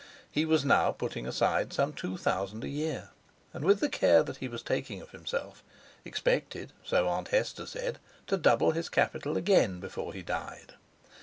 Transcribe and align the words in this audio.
He 0.31 0.45
was 0.45 0.65
now 0.65 0.91
putting 0.91 1.27
aside 1.27 1.71
some 1.71 1.93
two 1.93 2.17
thousand 2.17 2.63
a 2.63 2.67
year, 2.67 3.11
and, 3.53 3.63
with 3.63 3.81
the 3.81 3.87
care 3.87 4.25
he 4.39 4.47
was 4.47 4.63
taking 4.63 4.99
of 4.99 5.11
himself, 5.11 5.63
expected, 6.03 6.73
so 6.83 7.07
Aunt 7.07 7.27
Hester 7.27 7.67
said, 7.67 7.99
to 8.25 8.35
double 8.35 8.71
his 8.71 8.89
capital 8.89 9.37
again 9.37 9.79
before 9.79 10.11
he 10.13 10.23
died. 10.23 10.73